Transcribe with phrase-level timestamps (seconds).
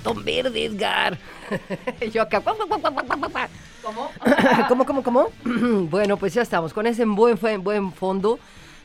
[0.00, 1.18] El botón verde, Edgar.
[2.12, 2.42] Yo acá.
[3.82, 4.10] ¿Cómo?
[4.68, 5.28] ¿Cómo, cómo, cómo?
[5.90, 6.72] bueno, pues ya estamos.
[6.72, 8.38] Con ese buen, buen, buen fondo.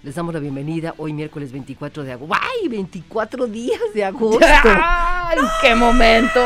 [0.03, 2.35] Les damos la bienvenida hoy miércoles 24 de agosto.
[2.35, 2.67] ¡Ay!
[2.67, 4.45] 24 días de agosto.
[4.65, 6.41] ¡Ay, qué momento!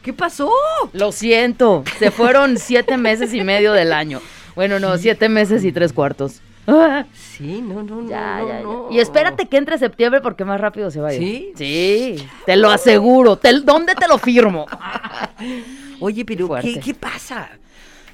[0.00, 0.50] ¿Qué pasó?
[0.92, 4.20] Lo siento, se fueron siete meses y medio del año.
[4.54, 6.40] Bueno, no, siete meses y tres cuartos.
[7.14, 8.08] Sí, no, no, no.
[8.10, 8.88] ya, no, ya, no.
[8.90, 11.20] Y espérate que entre septiembre porque más rápido se va a ir.
[11.20, 11.52] ¿Sí?
[11.56, 13.36] Sí, te lo aseguro.
[13.36, 14.66] Te- ¿Dónde te lo firmo?
[16.00, 16.48] Oye, pero.
[16.60, 17.48] ¿qué, qué pasa?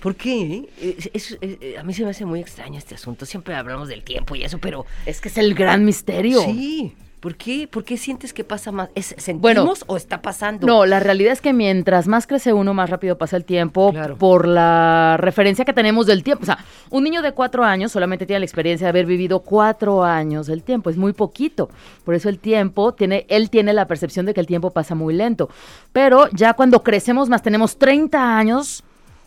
[0.00, 0.68] ¿Por qué?
[0.80, 3.24] Es- es- es- a mí se me hace muy extraño este asunto.
[3.24, 4.84] Siempre hablamos del tiempo y eso, pero...
[5.06, 6.40] Es que es el gran misterio.
[6.42, 6.94] Sí.
[7.24, 7.66] ¿Por qué?
[7.66, 8.90] ¿Por qué sientes que pasa más?
[8.94, 10.66] ¿Es, ¿Sentimos Bueno, o está pasando?
[10.66, 14.18] No, la realidad es que mientras más crece uno, más rápido pasa el tiempo Claro.
[14.18, 16.42] por la referencia que tenemos del tiempo.
[16.42, 16.58] O sea,
[16.90, 20.62] un niño de cuatro años solamente tiene la experiencia de haber vivido cuatro años del
[20.62, 20.90] tiempo.
[20.90, 21.70] Es muy poquito.
[22.04, 25.14] Por eso el tiempo tiene, él tiene la percepción de que el tiempo pasa muy
[25.14, 25.48] lento.
[25.94, 28.84] Pero ya cuando crecemos más, tenemos 30 años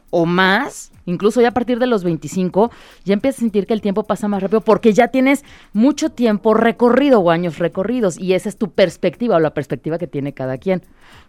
[0.09, 2.71] o más, incluso ya a partir de los 25,
[3.03, 6.53] ya empiezas a sentir que el tiempo pasa más rápido porque ya tienes mucho tiempo
[6.53, 10.57] recorrido o años recorridos y esa es tu perspectiva o la perspectiva que tiene cada
[10.57, 10.81] quien.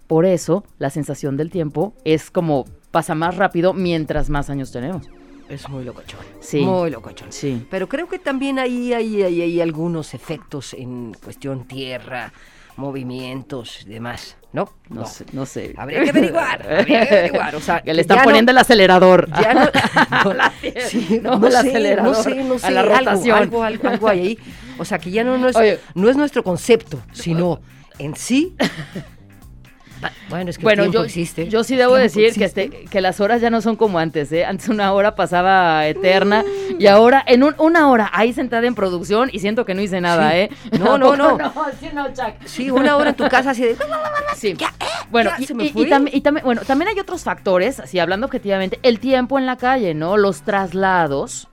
[0.06, 5.08] Por eso la sensación del tiempo es como pasa más rápido mientras más años tenemos.
[5.48, 6.20] Es muy locochón.
[6.40, 6.60] Sí.
[6.60, 7.32] Muy locochón.
[7.32, 7.66] Sí.
[7.70, 12.32] Pero creo que también ahí hay, hay, hay algunos efectos en cuestión tierra,
[12.78, 14.72] movimientos y demás, ¿no?
[14.88, 15.74] No, sé, no sé.
[15.76, 18.58] Habría que averiguar, habría que averiguar, o sea, que le están ya no- poniendo el
[18.58, 19.28] acelerador.
[19.42, 19.54] Ya
[20.24, 20.52] no, La-
[20.88, 23.36] sí, no, no, el sé, acelerador no sé, no sé, a la algo, rotación.
[23.38, 24.38] algo, algo, algo hay ahí.
[24.78, 25.80] O sea, que ya no, no, es, Oye.
[25.94, 27.60] no es nuestro concepto, sino
[27.98, 28.54] en sí.
[30.28, 31.48] Bueno, es que Bueno, el yo, existe.
[31.48, 34.44] yo sí debo decir que, este, que las horas ya no son como antes, ¿eh?
[34.44, 36.44] Antes una hora pasaba eterna
[36.78, 40.00] y ahora en un- una hora ahí sentada en producción y siento que no hice
[40.00, 40.36] nada, Sí.
[40.38, 40.50] ¿eh?
[40.78, 41.38] No, no, ¿A no.
[41.38, 42.06] No, sí, no.
[42.44, 43.76] Sí, una hora en tu casa así de...
[44.36, 44.54] Sí.
[44.56, 47.80] Ya, eh, Bueno, ya y, se me y- y y bueno, también hay otros factores,
[47.80, 50.16] así hablando objetivamente, el tiempo en la calle, ¿no?
[50.16, 51.48] Los traslados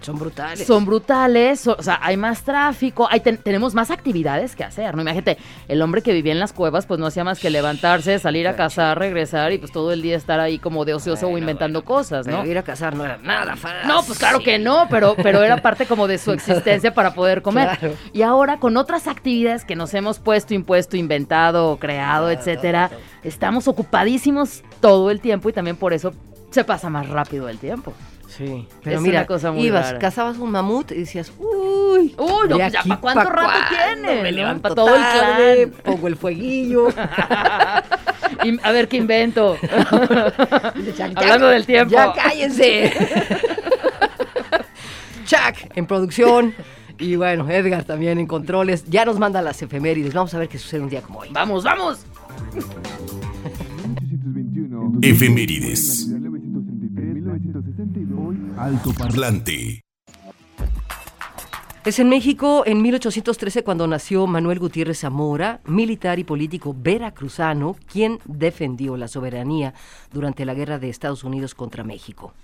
[0.00, 0.66] Son brutales.
[0.66, 5.02] son brutales, o, sea, hay más tráfico, hay ten- tenemos más actividades que hacer, ¿no?
[5.02, 5.36] Imagínate,
[5.68, 8.56] el hombre que vivía en las cuevas, pues no hacía más que levantarse, salir a
[8.56, 11.84] cazar, regresar y pues todo el día estar ahí como de ocioso o Bueno, inventando
[11.84, 12.38] cosas, ¿no?
[12.40, 13.86] Pero ir a cazar no era nada fácil.
[13.88, 17.42] No, pues claro que no, pero, pero era parte como de su existencia para poder
[17.42, 17.78] comer.
[17.78, 17.94] Claro.
[18.12, 22.90] Y ahora con otras actividades que nos hemos puesto, impuesto, inventado, creado, etcétera,
[23.22, 26.12] estamos ocupadísimos todo el tiempo y también por eso
[26.50, 27.92] se pasa más rápido el tiempo.
[28.40, 29.98] Sí, pero Es mira, una cosa muy ibas, rara.
[29.98, 33.58] cazabas un mamut y decías, uy, Uy, no, pues ya, aquí ¿pa' cuánto pa' rato
[33.68, 35.72] tiene, Me levanto todo el clan.
[35.84, 36.88] pongo el fueguillo.
[38.42, 39.58] Y a ver qué invento.
[40.96, 41.92] Ya- Hablando del tiempo.
[41.92, 42.90] Ya cállense.
[45.26, 46.54] Chuck en producción.
[46.98, 48.84] Y bueno, Edgar también en controles.
[48.88, 50.14] Ya nos manda las efemérides.
[50.14, 51.28] Vamos a ver qué sucede un día como hoy.
[51.32, 52.06] Vamos, vamos.
[55.02, 56.08] Efemérides.
[58.60, 59.80] Alto parlante.
[61.86, 68.18] Es en México, en 1813, cuando nació Manuel Gutiérrez Zamora, militar y político veracruzano, quien
[68.26, 69.72] defendió la soberanía
[70.12, 72.34] durante la guerra de Estados Unidos contra México.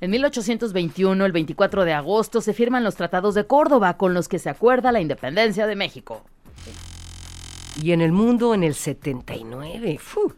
[0.00, 4.38] En 1821, el 24 de agosto, se firman los tratados de Córdoba con los que
[4.38, 6.22] se acuerda la independencia de México.
[7.82, 9.98] Y en el mundo, en el 79.
[9.98, 10.32] ¡fu!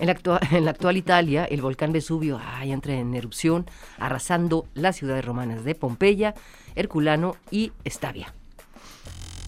[0.00, 3.66] En, la actua- en la actual Italia, el volcán Vesubio ay, entra en erupción,
[3.98, 6.34] arrasando las ciudades romanas de Pompeya,
[6.74, 8.34] Herculano y Estavia.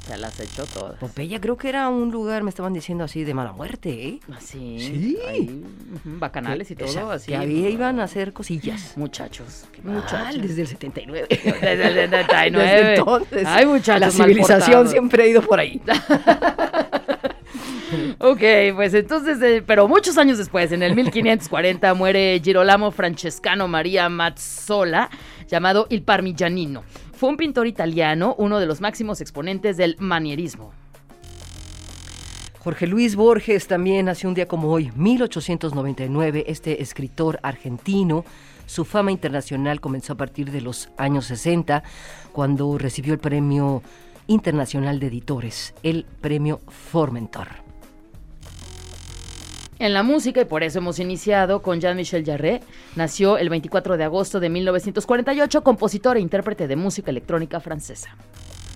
[0.06, 0.98] Se las echó todas.
[0.98, 4.20] Pompeya creo que era un lugar, me estaban diciendo así, de mala muerte, ¿eh?
[4.36, 4.80] Así.
[4.80, 5.16] Sí.
[5.28, 5.64] ahí,
[6.04, 7.28] bacanales y todo, así.
[7.30, 8.92] Que ahí iban a hacer cosillas.
[8.96, 9.64] Muchachos.
[9.72, 10.42] qué Mal, muchachos.
[10.42, 11.26] desde el 79.
[11.30, 12.50] Desde el 79.
[12.72, 13.44] Desde entonces.
[13.46, 14.00] Ay, muchachos.
[14.00, 15.80] La civilización siempre ha ido por ahí.
[18.18, 18.40] Ok,
[18.74, 25.10] pues entonces, eh, pero muchos años después, en el 1540, muere Girolamo Francescano Maria Mazzola,
[25.48, 26.84] llamado Il Parmigianino.
[27.12, 30.72] Fue un pintor italiano, uno de los máximos exponentes del manierismo.
[32.58, 38.24] Jorge Luis Borges también nació un día como hoy, 1899, este escritor argentino.
[38.66, 41.82] Su fama internacional comenzó a partir de los años 60,
[42.30, 43.82] cuando recibió el Premio
[44.28, 47.61] Internacional de Editores, el Premio Formentor.
[49.82, 52.60] En la música, y por eso hemos iniciado con Jean-Michel Jarre,
[52.94, 58.16] nació el 24 de agosto de 1948, compositor e intérprete de música electrónica francesa.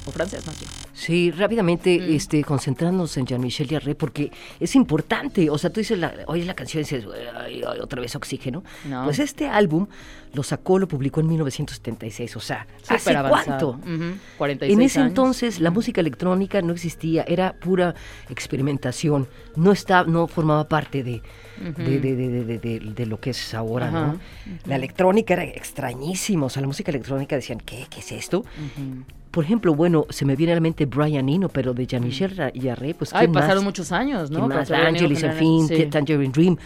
[0.04, 0.85] O francés, bien.
[0.98, 2.14] Sí, rápidamente, Mm.
[2.14, 5.50] este, concentrándonos en Jean-Michel Jarre, porque es importante.
[5.50, 7.04] O sea, tú dices, la, oyes la canción y dices,
[7.36, 8.64] "Ay, ay, otra vez oxígeno.
[8.88, 9.04] No.
[9.04, 9.88] Pues este álbum
[10.32, 12.34] lo sacó, lo publicó en 1976.
[12.36, 13.78] O sea, ¿hace avanzado.
[13.78, 13.94] cuánto?
[13.94, 15.10] Ujú, 46 En ese años.
[15.10, 17.94] entonces la música electrónica no existía, era pura
[18.30, 21.20] experimentación, no está, no formaba parte de,
[21.76, 24.18] de, de- de- de- de- de lo que es ahora, ¿no?
[24.64, 27.86] La electrónica era extrañísima, o sea, la música electrónica decían, ¿qué?
[27.90, 28.44] ¿Qué es esto?
[29.36, 32.50] Por ejemplo, bueno, se me viene a la mente Brian Eno, pero de Jean-Michel Ra-
[32.58, 33.64] Jarre, pues Ay, ¿quién pasaron más?
[33.64, 34.38] muchos años, ¿no?
[34.46, 34.70] ¿Quién más?
[34.70, 35.84] Angelis, en fin, sí.
[35.90, 36.56] Tangerine Dream.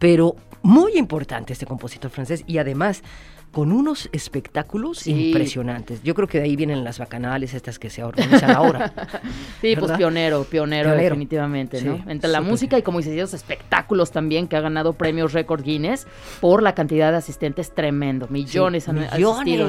[0.00, 3.04] Pero muy importante este compositor francés y además
[3.52, 5.28] con unos espectáculos Sí.
[5.28, 6.02] impresionantes.
[6.02, 8.92] Yo creo que de ahí vienen las bacanales estas que se organizan ahora.
[9.60, 11.02] Sí, pues pionero, pionero, Pionero.
[11.02, 11.96] definitivamente, ¿no?
[11.96, 15.62] Sí, Entre la música y como dices, esos espectáculos también que ha ganado premios récord
[15.62, 16.06] Guinness
[16.40, 19.12] por la cantidad de asistentes tremendo, millones, Sí, millones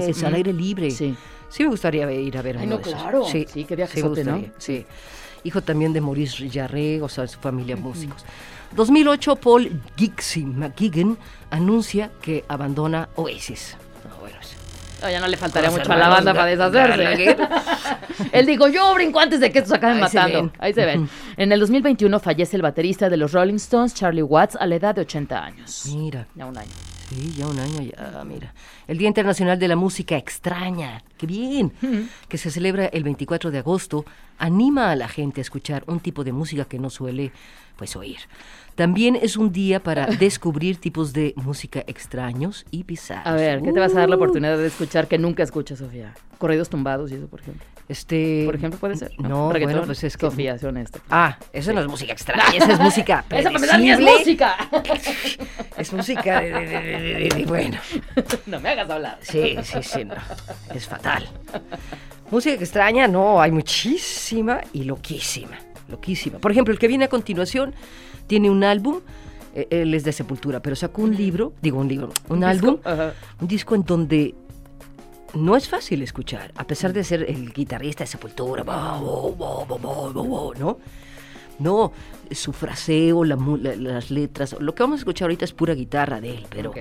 [0.03, 0.23] asistidos.
[0.23, 0.91] al aire libre.
[0.91, 1.15] Sí.
[1.49, 3.23] Sí me gustaría ir a ver Ay, no, claro.
[3.25, 4.43] Sí, qué me viajezote, ¿no?
[4.59, 4.85] Sí.
[5.43, 8.25] Hijo también de Maurice Jarre, o sea, su familia músicos.
[8.75, 11.17] 2008, Paul Gixie McGuigan
[11.49, 13.75] anuncia que abandona Oasis.
[14.07, 14.35] No, bueno,
[15.01, 17.37] Ah, ya no le faltaría mucho a la banda para deshacerse.
[18.33, 20.41] Él dijo, yo brinco antes de que estos acaben Ahí se matando.
[20.41, 20.51] ven.
[20.59, 21.09] Ahí se ven.
[21.37, 24.93] En el 2021 fallece el baterista de los Rolling Stones, Charlie Watts, a la edad
[24.95, 25.85] de 80 años.
[25.95, 26.69] Mira, Ya un año.
[27.09, 28.53] sí, ya un año ya, mira.
[28.87, 31.71] El Día Internacional de la Música Extraña, qué bien,
[32.27, 34.03] que se celebra el 24 de agosto,
[34.39, 37.31] anima a la gente a escuchar un tipo de música que no suele,
[37.77, 38.17] pues, oír.
[38.75, 43.27] También es un día para descubrir tipos de música extraños y bizarros.
[43.27, 45.79] A ver, ¿qué te vas a dar la Uh, oportunidad de escuchar que nunca escuchas,
[45.79, 46.13] Sofía?
[46.37, 47.65] Corridos tumbados y eso, por ejemplo.
[47.89, 49.11] Este, Por ejemplo, puede ser.
[49.19, 49.73] No, Reggaetón.
[49.73, 50.27] bueno, pues es que...
[50.27, 50.99] Sofía, sé honesta.
[51.09, 54.55] Ah, eso no es música extraña, esa es música Esa para ni es música.
[55.77, 57.77] Es música de- de- de- bueno.
[58.45, 59.17] no me hagas hablar.
[59.21, 60.13] Sí, sí, sí, no.
[60.75, 61.27] Es fatal.
[62.31, 65.57] Música extraña, no, hay muchísima y loquísima.
[65.87, 66.37] Loquísima.
[66.39, 67.73] Por ejemplo, el que viene a continuación
[68.27, 68.99] tiene un álbum,
[69.55, 72.77] eh, él es de Sepultura, pero sacó un libro, digo un libro, un, álbum,
[73.41, 74.35] un disco en donde
[75.33, 79.65] no es fácil escuchar, a pesar de ser el guitarrista de Sepultura, bo, bo,
[80.13, 80.77] bo, ¿no?
[81.57, 81.91] No,
[82.31, 86.21] su fraseo, la la- las letras, lo que vamos a escuchar ahorita es pura guitarra
[86.21, 86.77] de él, pero Ok.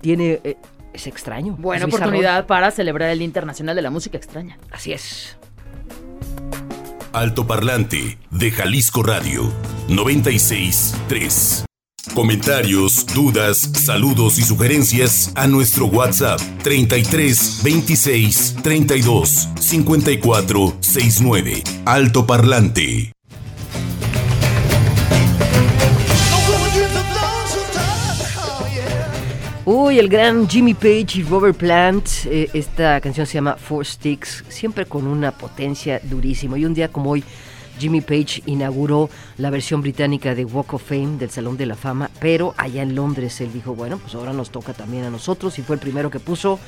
[0.00, 0.56] tiene, eh,
[0.92, 1.56] es extraño.
[1.58, 2.04] Buena es bizarro.
[2.04, 4.58] oportunidad para celebrar el Día Internacional de la Música Extraña.
[4.70, 5.36] Así es.
[7.12, 9.52] Alto Parlante de Jalisco Radio
[9.88, 11.64] 963.
[12.14, 21.62] Comentarios, dudas, saludos y sugerencias a nuestro WhatsApp 33 26 32 54 69.
[21.84, 22.26] Alto
[29.66, 32.08] Uy, el gran Jimmy Page y Robert Plant.
[32.24, 36.58] eh, esta canción se llama Four Sticks, siempre con una potencia durísima.
[36.58, 37.22] Y un día como hoy,
[37.78, 42.10] Jimmy Page inauguró la versión británica de Walk of Fame del Salón de la Fama,
[42.20, 45.62] pero allá en Londres él dijo, bueno, pues ahora nos toca también a nosotros y
[45.62, 46.58] fue el primero que puso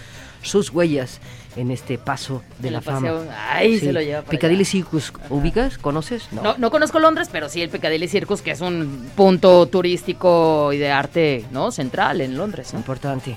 [0.42, 1.20] sus huellas
[1.56, 3.10] en este paso de la, la fama.
[3.50, 4.70] ay, se lo lleva Piccadilly allá.
[4.70, 5.78] Circus, ¿ubicas?
[5.78, 6.28] ¿Conoces?
[6.32, 10.78] No, no conozco Londres, pero sí el Piccadilly Circus, que es un punto turístico y
[10.78, 11.70] de arte, ¿no?
[11.70, 12.72] Central en Londres.
[12.72, 12.78] ¿no?
[12.78, 13.36] Importante.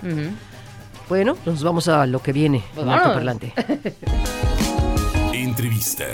[1.10, 3.14] Bueno, nos vamos a lo que viene Pues en Alto.
[3.14, 3.54] Parlante.
[5.34, 6.06] Entrevista.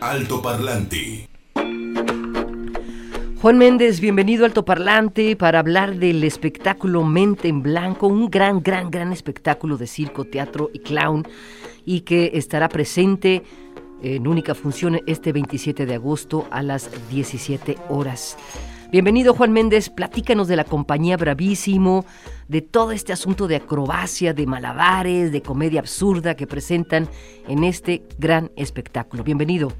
[0.00, 1.29] Alto Parlante.
[3.40, 8.90] Juan Méndez, bienvenido al Altoparlante para hablar del espectáculo Mente en Blanco, un gran, gran,
[8.90, 11.26] gran espectáculo de circo, teatro y clown
[11.86, 13.42] y que estará presente
[14.02, 18.36] en única función este 27 de agosto a las 17 horas.
[18.92, 22.04] Bienvenido Juan Méndez, platícanos de la compañía Bravísimo,
[22.46, 27.08] de todo este asunto de acrobacia, de malabares, de comedia absurda que presentan
[27.48, 29.24] en este gran espectáculo.
[29.24, 29.72] Bienvenido.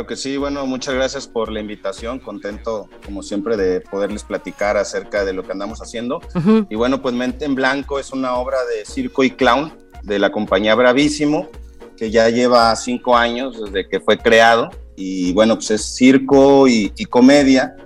[0.00, 4.78] Creo que sí, bueno, muchas gracias por la invitación, contento como siempre de poderles platicar
[4.78, 6.22] acerca de lo que andamos haciendo.
[6.70, 10.32] Y bueno, pues Mente en Blanco es una obra de circo y clown de la
[10.32, 11.50] compañía Bravísimo,
[11.98, 14.70] que ya lleva cinco años desde que fue creado.
[14.96, 17.76] Y bueno, pues es circo y, y comedia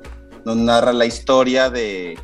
[0.44, 2.16] nos narra la historia de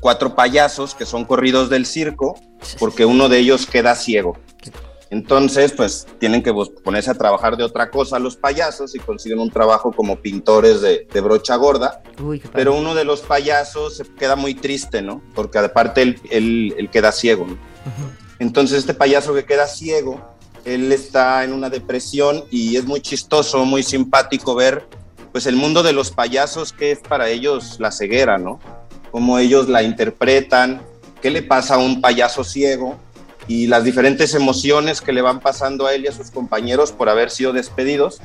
[0.00, 2.38] cuatro payasos que son corridos del circo
[2.78, 4.36] porque uno de ellos queda ciego.
[5.10, 9.50] Entonces, pues tienen que ponerse a trabajar de otra cosa los payasos y consiguen un
[9.50, 12.00] trabajo como pintores de, brocha gorda.
[12.52, 15.20] pero uno de los payasos se queda muy triste, ¿no?
[15.34, 17.46] Porque aparte él, queda ciego.
[18.38, 20.20] Entonces, este payaso que queda ciego,
[20.64, 24.86] él está en una depresión y es muy chistoso, muy simpático ver
[25.32, 28.60] pues el mundo de los payasos, que es para ellos la ceguera, ¿no?
[29.10, 30.82] Cómo ellos la interpretan,
[31.20, 32.96] qué le pasa a un payaso ciego
[33.50, 37.08] y las diferentes emociones que le van pasando a él y a sus compañeros por
[37.08, 38.20] haber sido despedidos,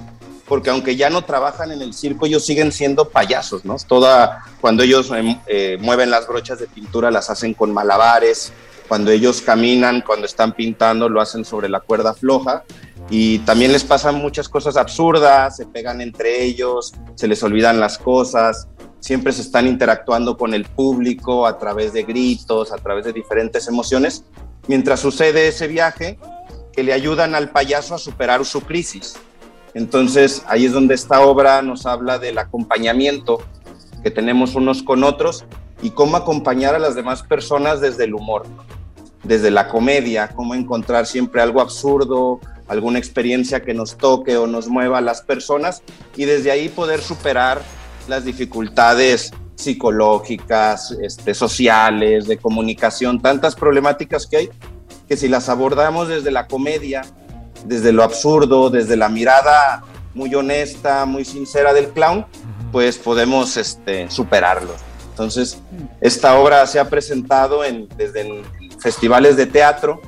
[0.48, 3.76] porque aunque ya no trabajan en el circo, ellos siguen siendo payasos, ¿no?
[3.88, 8.54] Toda, cuando ellos eh, eh, mueven las brochas de pintura, las hacen con malabares,
[8.88, 12.64] cuando ellos caminan, cuando están pintando, lo hacen sobre la cuerda floja
[13.10, 17.98] y también les pasan muchas cosas absurdas, se pegan entre ellos, se les olvidan las
[17.98, 18.68] cosas,
[19.00, 23.68] siempre se están interactuando con el público a través de gritos, a través de diferentes
[23.68, 24.24] emociones,
[24.68, 26.18] mientras sucede ese viaje
[26.74, 29.16] que le ayudan al payaso a superar su crisis.
[29.74, 33.42] Entonces ahí es donde esta obra nos habla del acompañamiento
[34.04, 35.46] que tenemos unos con otros
[35.82, 38.46] y cómo acompañar a las demás personas desde el humor,
[39.24, 44.68] desde la comedia, cómo encontrar siempre algo absurdo, alguna experiencia que nos toque o nos
[44.68, 45.82] mueva a las personas
[46.16, 47.62] y desde ahí poder superar
[48.08, 54.50] las dificultades psicológicas, este, sociales, de comunicación, tantas problemáticas que hay,
[55.08, 57.04] que si las abordamos desde la comedia,
[57.66, 59.84] desde lo absurdo, desde la mirada
[60.14, 62.26] muy honesta, muy sincera del clown,
[62.72, 64.78] pues podemos este, superarlos.
[65.10, 65.60] Entonces,
[66.02, 68.44] esta obra se ha presentado en, desde en
[68.80, 70.02] festivales de teatro,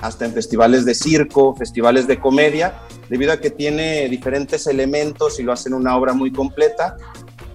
[0.00, 2.74] hasta en festivales de circo, festivales de comedia,
[3.08, 6.96] debido a que tiene diferentes elementos y lo hacen una obra muy completa.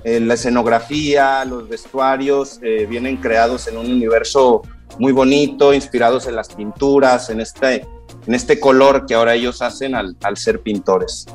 [0.04, 4.64] Eh, la escenografía, los vestuarios eh, vienen creados en un universo
[4.98, 7.86] muy bonito, inspirados en las pinturas, en este,
[8.26, 11.28] en este color que ahora ellos hacen al, ser pintores.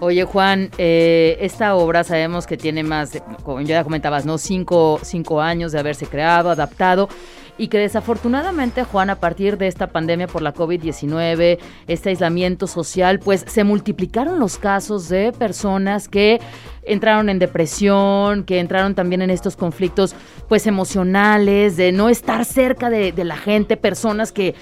[0.00, 4.38] Oye, Juan, eh, esta obra sabemos que tiene más, como ya comentabas, ¿no?
[4.38, 7.08] Cinco, cinco años de haberse creado, adaptado
[7.56, 13.20] y que desafortunadamente, Juan, a partir de esta pandemia por la COVID-19, este aislamiento social,
[13.20, 16.40] pues se multiplicaron los casos de personas que
[16.82, 20.14] entraron en depresión, que entraron también en estos conflictos
[20.48, 24.54] pues emocionales, de no estar cerca de, de la gente, personas que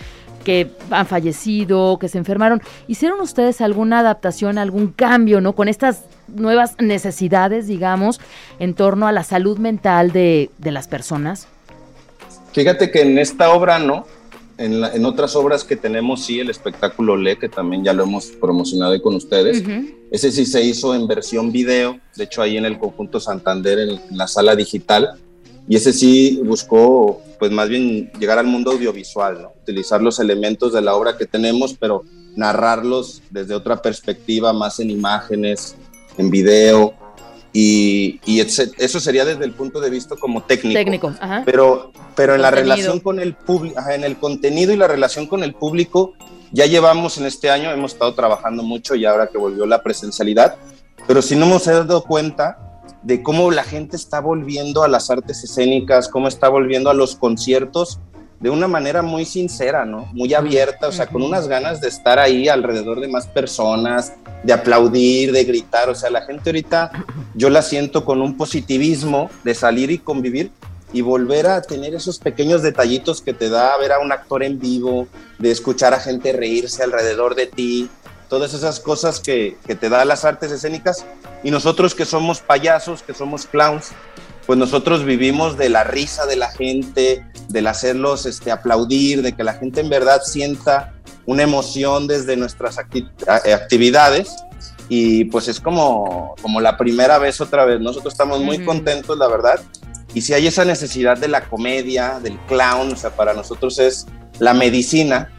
[0.42, 2.60] que han fallecido, que se enfermaron.
[2.88, 5.54] ¿Hicieron ustedes alguna adaptación, algún cambio, ¿no?
[5.54, 8.20] Con estas nuevas necesidades, digamos,
[8.58, 11.46] en torno a la salud mental de, de las personas.
[12.52, 14.06] Fíjate que en esta obra no,
[14.58, 19.00] en, otras obras que tenemos sí, el espectáculo Le, que también ya lo hemos promocionado
[19.00, 19.62] con ustedes,
[20.10, 24.00] ese sí se hizo en versión video, de hecho ahí en el conjunto Santander, en,
[24.16, 25.18] la sala digital,
[25.68, 29.52] y ese sí buscó pues más bien llegar al mundo audiovisual, ¿no?
[29.62, 32.04] utilizar los elementos de la obra que tenemos, pero
[32.36, 35.74] narrarlos desde otra perspectiva, más en imágenes,
[36.18, 36.94] en video,
[37.52, 40.78] y, eso sería desde el punto de vista como técnico.
[40.78, 41.42] Técnico, ajá.
[41.44, 45.44] Pero, pero en la relación con el público, en el contenido y la relación con
[45.44, 46.14] el público,
[46.50, 50.56] ya llevamos en este año, hemos estado trabajando mucho y ahora que volvió la presencialidad,
[51.06, 52.58] pero si no hemos dado cuenta
[53.02, 57.16] de cómo la gente está volviendo a las artes escénicas, cómo está volviendo a los
[57.16, 58.00] conciertos
[58.42, 60.08] de una manera muy sincera, ¿no?
[60.12, 64.52] Muy abierta, o sea, con unas ganas de estar ahí alrededor de más personas, de
[64.52, 66.90] aplaudir, de gritar, o sea, la gente ahorita
[67.34, 70.50] yo la siento con un positivismo de salir y convivir
[70.92, 74.58] y volver a tener esos pequeños detallitos que te da ver a un actor en
[74.58, 75.06] vivo,
[75.38, 77.88] de escuchar a gente reírse alrededor de ti,
[78.28, 81.06] todas esas cosas que, que te da las artes escénicas
[81.44, 83.92] y nosotros que somos payasos, que somos clowns,
[84.46, 89.44] pues nosotros vivimos de la risa de la gente, del hacerlos este, aplaudir, de que
[89.44, 90.94] la gente en verdad sienta
[91.26, 94.34] una emoción desde nuestras eh, actividades
[94.88, 97.80] y pues es como, como la primera vez otra vez.
[97.80, 99.60] Nosotros estamos muy contentos, la verdad.
[100.14, 104.06] Y si hay esa necesidad de la comedia, del clown, o sea, para nosotros es
[104.38, 105.30] la medicina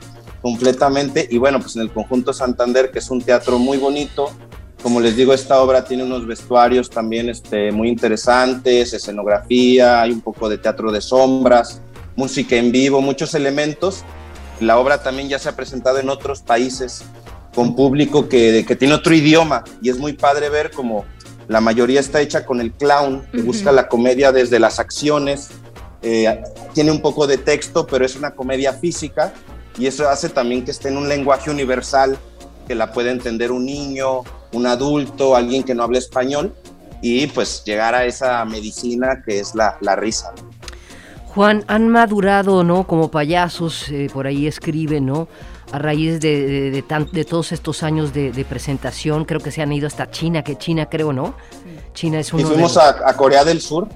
[0.41, 1.27] completamente.
[1.29, 4.31] Y bueno, pues en el conjunto Santander, que es un teatro muy bonito,
[4.83, 10.19] como les digo, esta obra tiene unos vestuarios también este, muy interesantes, escenografía, hay un
[10.19, 11.79] poco de teatro de sombras,
[12.17, 14.03] música en vivo, muchos elementos.
[14.59, 17.05] La obra también ya se ha presentado en otros países
[17.55, 21.05] con público que, que tiene otro idioma y es muy padre ver como
[21.47, 25.49] la mayoría está hecha con el clown, que busca la comedia desde las acciones,
[26.01, 29.33] eh, tiene un poco de texto, pero es una comedia física
[29.77, 32.17] y eso hace también que esté en un lenguaje universal
[32.67, 36.53] que la puede entender un niño, un adulto, alguien que no habla español
[37.01, 40.33] y pues llegar a esa medicina que es la, la risa.
[41.35, 42.85] Juan, han madurado, ¿no?
[42.85, 45.27] Como payasos, eh, por ahí escriben, ¿no?
[45.71, 49.87] A raíz de, de, de, todos estos años de, presentación, creo que se han ido
[49.87, 51.33] hasta China, que China creo, ¿no?
[51.93, 53.87] China es uno Y fuimos a, a, Corea del Sur,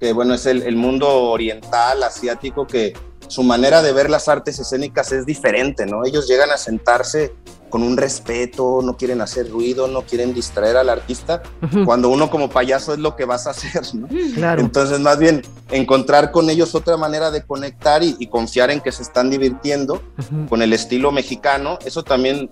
[0.00, 2.94] que bueno, es el, el mundo oriental, asiático, que
[3.28, 6.04] su manera de ver las artes escénicas es diferente, ¿no?
[6.04, 7.32] Ellos llegan a sentarse
[7.68, 11.42] con un respeto, no quieren hacer ruido, no quieren distraer al artista,
[11.84, 14.08] cuando uno como payaso es lo que vas a hacer, ¿no?
[14.34, 14.60] Claro.
[14.60, 19.02] Entonces, más bien, encontrar con ellos otra manera de conectar y, confiar en que se
[19.02, 20.02] están divirtiendo
[20.48, 22.50] con el estilo mexicano, eso también,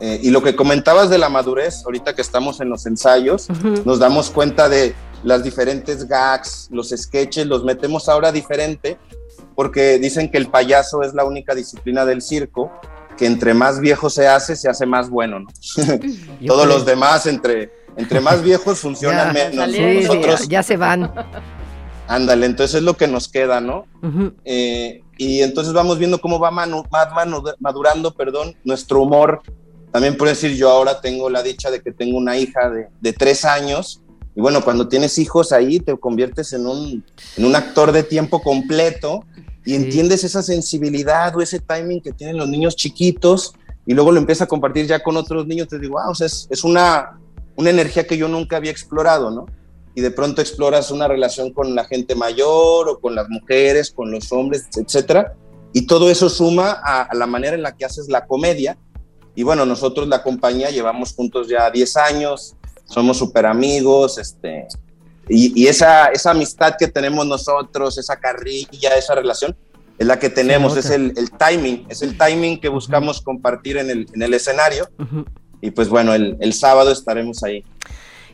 [0.00, 3.48] eh, y lo que comentabas de la madurez, ahorita que estamos en los ensayos,
[3.84, 8.98] nos damos cuenta de las diferentes gags, los sketches, los metemos ahora diferente,
[9.54, 12.70] porque dicen que el payaso es la única disciplina del circo
[13.22, 15.46] que entre más viejo se hace, se hace más bueno, ¿no?
[16.48, 19.68] Todos los demás, entre, entre más viejos, funcionan menos.
[19.68, 21.08] Nosotros, ya, se van.
[22.08, 23.86] Ándale, entonces es lo que nos queda, ¿no?
[24.44, 29.42] Eh, y entonces vamos viendo cómo va madurando, perdón, nuestro humor.
[29.92, 33.12] También puedo decir, yo ahora tengo la dicha de que tengo una hija de, de
[33.12, 34.02] tres años.
[34.34, 37.04] Y bueno, cuando tienes hijos ahí, te conviertes en un,
[37.36, 39.24] en un actor de tiempo completo
[39.64, 43.54] y entiendes esa sensibilidad o ese timing que tienen los niños chiquitos
[43.86, 46.26] y luego lo empiezas a compartir ya con otros niños, te digo, wow, o sea,
[46.26, 47.18] es, es, una,
[47.56, 49.46] una energía que yo nunca había explorado, ¿no?
[49.94, 54.10] Y de pronto exploras una relación con la gente mayor o con las mujeres, con
[54.10, 55.34] los hombres, etcétera,
[55.72, 58.78] y todo eso suma a, a la manera en la que haces la comedia.
[59.34, 64.68] Y bueno, nosotros la compañía llevamos juntos ya 10 años, somos súper amigos, este,
[65.28, 69.56] y, esa, esa amistad que tenemos nosotros, esa carrilla, esa relación,
[69.98, 73.90] es la que tenemos, es el, el, timing, es el timing que buscamos compartir en
[73.90, 74.88] el, en el escenario.
[75.60, 77.64] Y pues bueno, el, el, sábado estaremos ahí.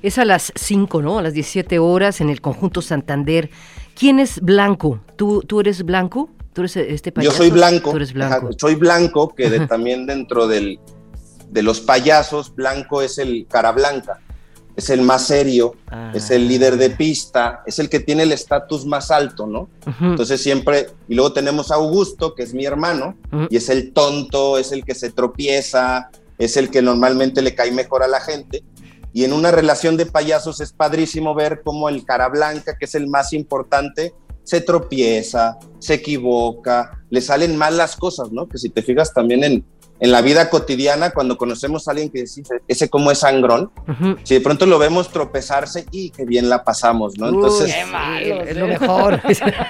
[0.02, 1.18] Es a las 5, ¿no?
[1.18, 3.50] A las 17 horas en el conjunto Santander.
[3.94, 5.00] ¿Quién es Blanco?
[5.16, 6.30] ¿Tú, tú eres Blanco?
[6.54, 7.32] ¿Tú eres este payaso?
[7.32, 7.90] Yo soy Blanco.
[7.90, 8.50] ¿Tú eres Blanco?
[8.56, 10.78] soy Blanco, que de, también dentro del,
[11.50, 14.20] de los payasos, Blanco es el cara blanca
[14.78, 15.74] es el más serio,
[16.14, 19.68] es el líder de pista, es el que tiene el estatus más alto, ¿no?
[20.00, 23.16] Entonces siempre, y luego tenemos a Augusto, que es mi hermano,
[23.50, 27.72] y es el tonto, es el que se tropieza, es el que normalmente le cae
[27.72, 28.62] mejor a la gente.
[29.12, 32.94] Y en una relación de payasos es padrísimo ver cómo el cara blanca, que es
[32.94, 34.14] el más importante,
[34.44, 38.48] se tropieza, se equivoca, le salen mal las cosas, ¿no?
[38.48, 39.64] Que si te fijas también en,
[40.00, 43.70] en la vida cotidiana, cuando conocemos a alguien que dice, ese como es sangrón,
[44.22, 47.28] si de pronto lo vemos tropezarse y qué bien la pasamos, ¿no?
[47.28, 47.74] Entonces,
[48.46, 49.20] es lo mejor.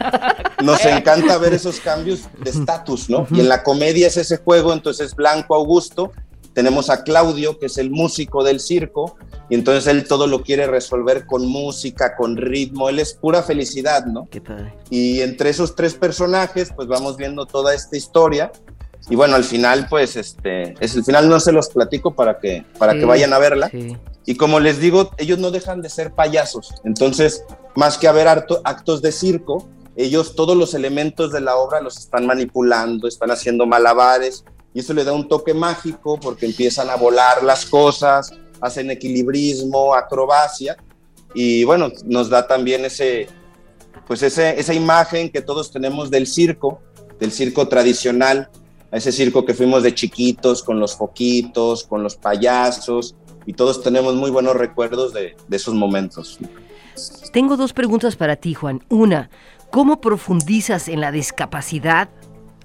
[0.62, 3.27] Nos encanta ver esos cambios de estatus, ¿no?
[3.31, 6.12] Y en la comedia es ese juego, entonces Blanco Augusto,
[6.53, 9.17] tenemos a Claudio, que es el músico del circo,
[9.49, 14.05] y entonces él todo lo quiere resolver con música, con ritmo, él es pura felicidad,
[14.05, 14.29] ¿no?
[14.31, 14.75] Qué padre.
[14.91, 18.53] Y entre esos tres personajes, pues vamos viendo toda esta historia
[19.11, 22.64] y bueno, al final, pues, este, es el final no se los platico para que,
[22.79, 23.71] para que vayan a verla.
[24.27, 26.75] Y como les digo, ellos no dejan de ser payasos.
[26.85, 27.44] Entonces,
[27.75, 29.66] más que haber actos de circo,
[29.97, 34.44] ellos todos los elementos de la obra los están manipulando, están haciendo malabares,
[34.75, 39.94] y eso le da un toque mágico porque empiezan a volar las cosas, hacen equilibrismo,
[39.94, 40.77] acrobacia,
[41.35, 43.29] y bueno, nos da también ese,
[44.07, 46.81] pues ese, esa imagen que todos tenemos del circo,
[47.18, 48.51] del circo tradicional,
[48.90, 53.14] a ese circo que fuimos de chiquitos, con los foquitos, con los payasos,
[53.46, 56.38] y todos tenemos muy buenos recuerdos de, esos momentos.
[57.33, 58.83] Tengo dos preguntas para ti, Juan.
[58.88, 59.31] Una,
[59.70, 62.11] ¿cómo profundizas en la discapacidad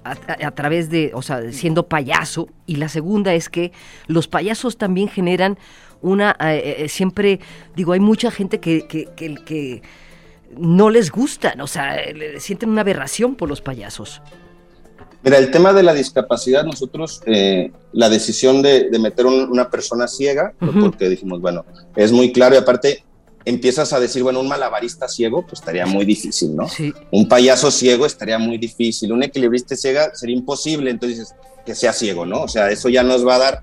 [0.04, 2.48] a, través de, o sea, siendo payaso?
[2.66, 3.72] Y la segunda es que
[4.08, 5.58] los payasos también generan
[6.02, 7.40] una, eh, eh, siempre,
[7.74, 9.82] digo, hay mucha gente que, que, que, que
[10.58, 11.96] no les gustan, o sea,
[12.38, 14.20] sienten una aberración por los payasos.
[15.24, 20.52] Mira, el tema de la discapacidad, nosotros, eh, la decisión de, meter una persona ciega,
[20.80, 21.64] porque dijimos, bueno,
[21.96, 23.04] es muy claro y aparte
[23.46, 26.66] empiezas a decir, bueno, un malabarista ciego, pues estaría muy difícil, ¿no?
[27.10, 31.34] Un payaso ciego estaría muy difícil, un equilibrista ciega sería imposible, entonces
[31.64, 32.42] que sea ciego, ¿no?
[32.42, 33.62] O sea, eso ya nos va a dar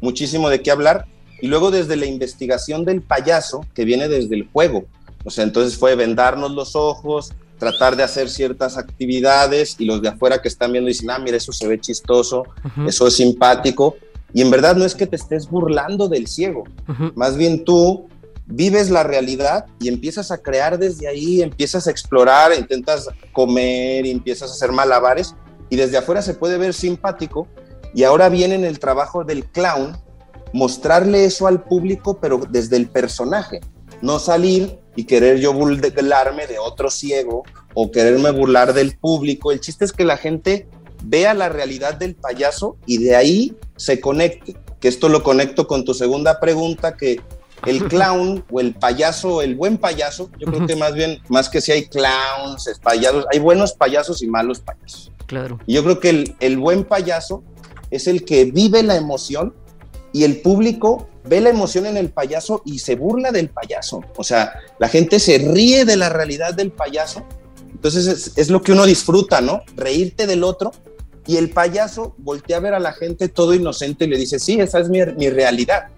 [0.00, 1.06] muchísimo de qué hablar.
[1.40, 4.84] Y luego desde la investigación del payaso, que viene desde el juego.
[5.24, 10.08] O sea, entonces fue vendarnos los ojos, tratar de hacer ciertas actividades y los de
[10.08, 12.44] afuera que están viendo dicen, ah, mira, eso se ve chistoso,
[12.86, 13.96] eso es simpático.
[14.34, 16.64] Y en verdad no es que te estés burlando del ciego,
[17.14, 18.08] más bien tú
[18.46, 24.50] vives la realidad y empiezas a crear desde ahí, empiezas a explorar, intentas comer, empiezas
[24.50, 25.34] a hacer malabares
[25.70, 27.46] y desde afuera se puede ver simpático.
[27.94, 29.96] Y ahora viene en el trabajo del clown
[30.52, 33.60] mostrarle eso al público, pero desde el personaje,
[34.00, 39.52] no salir y querer yo burlarme de otro ciego o quererme burlar del público.
[39.52, 40.68] El chiste es que la gente
[41.04, 44.56] vea la realidad del payaso y de ahí se conecte.
[44.80, 47.20] Que esto lo conecto con tu segunda pregunta, que
[47.66, 51.60] el clown o el payaso, el buen payaso, yo creo que más bien, más que
[51.60, 55.12] si hay clowns, es payasos, hay buenos payasos y malos payasos.
[55.26, 55.58] Claro.
[55.66, 57.42] Y yo creo que el, el buen payaso
[57.90, 59.54] es el que vive la emoción
[60.12, 64.02] y el público ve la emoción en el payaso y se burla del payaso.
[64.16, 67.24] O sea, la gente se ríe de la realidad del payaso.
[67.70, 69.62] Entonces es, lo que uno disfruta, ¿no?
[69.76, 70.72] Reírte del otro.
[71.26, 74.60] Y el payaso voltea a ver a la gente todo inocente y le dice, sí,
[74.60, 75.88] esa es mi, mi realidad.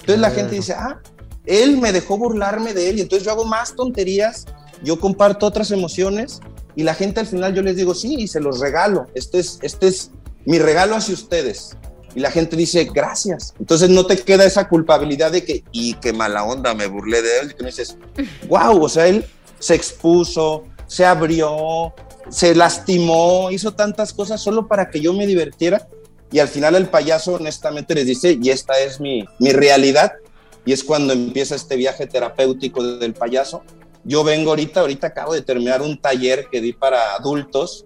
[0.00, 1.00] Entonces la gente dice, ah,
[1.44, 4.46] él me dejó burlarme de él y entonces yo hago más tonterías,
[4.84, 6.40] yo comparto otras emociones
[6.76, 9.06] y la gente al final yo les digo, sí, y se los regalo.
[9.14, 10.12] Este es, este es
[10.44, 11.76] mi regalo hacia ustedes
[12.14, 13.54] y la gente dice gracias.
[13.58, 17.38] Entonces no te queda esa culpabilidad de que, y qué mala onda, me burlé de
[17.40, 17.50] él.
[17.52, 17.96] Y tú dices,
[18.48, 19.24] wow, o sea, él
[19.58, 21.94] se expuso, se abrió,
[22.28, 25.86] se lastimó, hizo tantas cosas solo para que yo me divirtiera.
[26.32, 30.12] Y al final el payaso honestamente les dice, y esta es mi, mi realidad.
[30.64, 33.62] Y es cuando empieza este viaje terapéutico del payaso.
[34.04, 37.84] Yo vengo ahorita, ahorita acabo de terminar un taller que di para adultos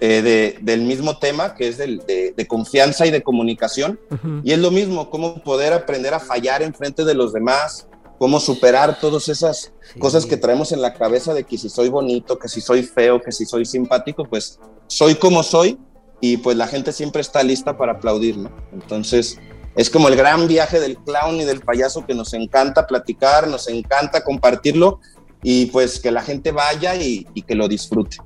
[0.00, 3.98] eh, del mismo tema, que es de, confianza y de comunicación.
[4.44, 8.38] Y es lo mismo, cómo poder aprender a fallar en frente de los demás, cómo
[8.38, 12.48] superar todas esas cosas que traemos en la cabeza de que si soy bonito, que
[12.48, 15.78] si soy feo, que si soy simpático, pues soy como soy
[16.20, 18.36] y pues la gente siempre está lista para aplaudir,
[18.72, 19.38] Entonces,
[19.76, 23.68] es como el gran viaje del clown y del payaso que nos encanta platicar, nos
[23.68, 25.00] encanta compartirlo
[25.42, 28.18] y pues que la gente vaya y que lo disfrute.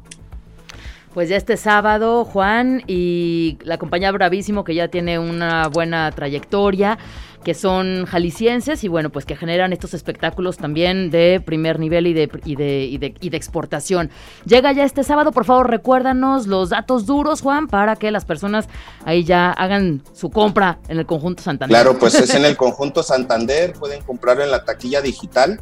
[1.14, 6.96] Pues ya este sábado, Juan y la compañía Bravísimo, que ya tiene una buena trayectoria,
[7.44, 12.14] que son jaliscienses y bueno, pues que generan estos espectáculos también de primer nivel y
[12.14, 14.10] de, y de, y de, y de exportación.
[14.46, 18.68] Llega ya este sábado, por favor, recuérdanos los datos duros, Juan, para que las personas
[19.04, 21.76] ahí ya hagan su compra en el conjunto Santander.
[21.76, 25.60] Claro, pues es en el conjunto Santander, pueden comprarlo en la taquilla digital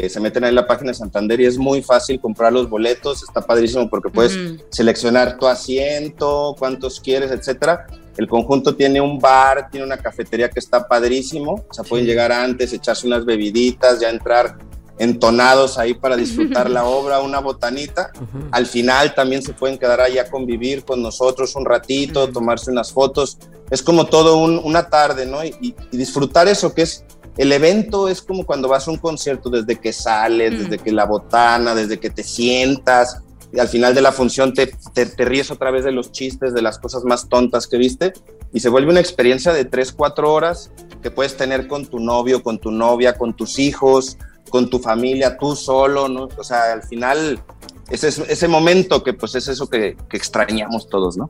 [0.00, 2.68] que se meten ahí en la página de Santander y es muy fácil comprar los
[2.70, 4.36] boletos, está padrísimo porque puedes
[4.70, 7.86] seleccionar tu asiento, cuántos quieres, etcétera.
[8.16, 12.32] El conjunto tiene un bar, tiene una cafetería que está padrísimo, o sea, pueden llegar
[12.32, 14.56] antes, echarse unas bebiditas, ya entrar
[14.98, 18.10] entonados ahí para disfrutar la obra, una botanita.
[18.52, 22.92] Al final también se pueden quedar ahí a convivir con nosotros un ratito, tomarse unas
[22.92, 23.38] fotos.
[23.70, 25.44] Es como todo una tarde, ¿no?
[25.44, 27.04] y disfrutar eso que es
[27.40, 31.06] el evento es como cuando vas a un concierto, desde que sales, desde que la
[31.06, 35.70] botana, desde que te sientas, y al final de la función te, te, ríes otra
[35.70, 38.12] vez de los chistes, de las cosas más tontas que viste,
[38.52, 40.70] y se vuelve una experiencia de 3, 4 horas
[41.02, 44.18] que puedes tener con tu novio, con tu novia, con tus hijos,
[44.50, 46.28] con tu familia, tú solo, ¿no?
[46.36, 47.42] O sea, al final,
[47.88, 51.26] ese, ese momento que pues es eso que, que extrañamos todos, ¿no?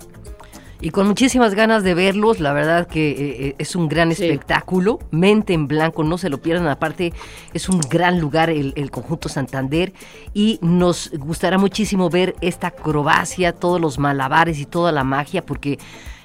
[0.80, 2.40] Y con muchísimas ganas de verlos.
[2.40, 4.98] La verdad que eh, eh, es un gran espectáculo.
[5.10, 6.68] Mente en blanco, no se lo pierdan.
[6.68, 7.12] Aparte,
[7.52, 9.92] es un gran lugar el, el, conjunto Santander
[10.32, 15.78] y nos gustará muchísimo ver esta acrobacia, todos los malabares y toda la magia, porque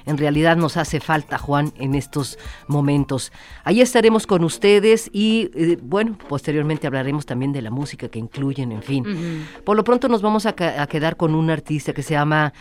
[0.06, 2.38] en realidad nos hace falta, Juan, en estos
[2.68, 3.32] momentos.
[3.64, 8.72] Ahí estaremos con ustedes y, eh, bueno, posteriormente hablaremos también de la música que incluyen,
[8.72, 9.46] en fin.
[9.64, 12.52] Por lo pronto nos vamos a, a quedar con un artista que se llama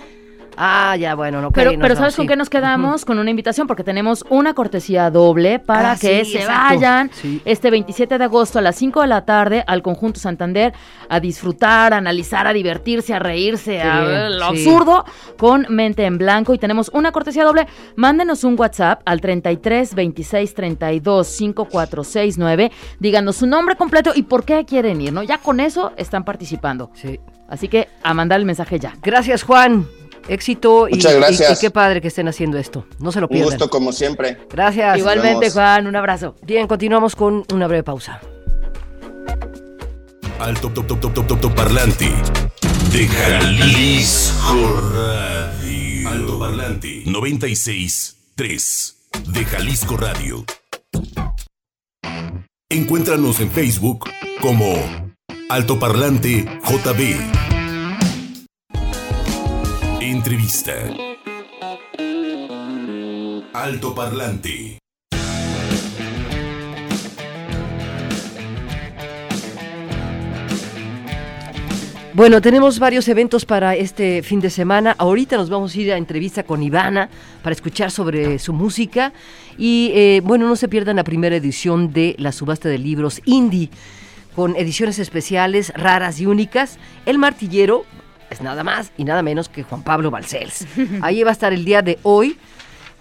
[0.57, 3.05] Ah, ya, bueno, no Pero, pero ¿sabes con qué nos quedamos?
[3.05, 7.11] Con una invitación, porque tenemos una cortesía doble para ah, que se vayan
[7.43, 10.73] este 27 de agosto a las 5 de la tarde al Conjunto Santander
[11.09, 15.05] a disfrutar, a analizar, a divertirse, a reírse, a lo absurdo
[15.37, 16.53] con mente en blanco.
[16.53, 17.67] Y tenemos una cortesía doble.
[17.95, 22.71] Mándenos un WhatsApp al 33 26 32 5469.
[22.99, 25.23] Díganos su nombre completo y por qué quieren ir, ¿no?
[25.23, 26.91] Ya con eso están participando.
[26.93, 27.19] Sí.
[27.47, 28.95] Así que a mandar el mensaje ya.
[29.01, 29.85] Gracias, Juan.
[30.27, 31.57] Éxito Muchas y, gracias.
[31.57, 32.85] Y, qué padre que estén haciendo esto.
[32.99, 33.47] No se lo pierdan.
[33.47, 34.37] Un gusto como siempre.
[34.49, 34.97] Gracias.
[34.97, 36.35] Igualmente, Juan, un abrazo.
[36.41, 38.19] Bien, continuamos con una breve pausa.
[40.39, 42.09] Alto top top top top top, top parlante
[42.91, 45.55] de Jalisco Radio.
[45.61, 46.09] Radio.
[46.09, 48.95] Alto Parlante 96.3
[49.27, 50.45] de Jalisco Radio.
[52.69, 54.09] Encuéntranos en Facebook
[54.41, 54.75] como
[55.49, 57.54] Altoparlante JB.
[60.25, 60.73] Entrevista.
[63.53, 64.79] Altoparlante.
[72.13, 74.95] Bueno, tenemos varios eventos para este fin de semana.
[74.97, 77.07] Ahorita nos vamos a ir a entrevista con Ivana
[77.43, 79.13] para escuchar sobre su música.
[79.59, 83.69] Y eh, bueno, no se pierdan la primera edición de la subasta de libros indie,
[84.35, 86.79] con ediciones especiales, raras y únicas.
[87.05, 87.85] El martillero
[88.41, 90.65] nada más y nada menos que Juan Pablo Balcells.
[91.01, 92.37] Ahí va a estar el día de hoy